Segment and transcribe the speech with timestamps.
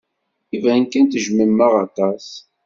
[0.55, 2.27] Iban kan tejjmem-aɣ aṭas.